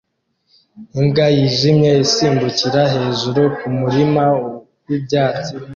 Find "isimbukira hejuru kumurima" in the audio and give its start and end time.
2.05-4.25